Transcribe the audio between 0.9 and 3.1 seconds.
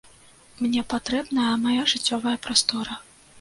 патрэбная мая жыццёвая прастора.